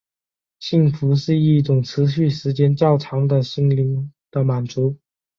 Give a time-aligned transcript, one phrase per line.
[0.59, 4.97] 幸福是一种持续时间较长的心灵的满足。